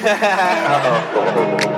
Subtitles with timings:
[0.06, 1.69] Uh-oh.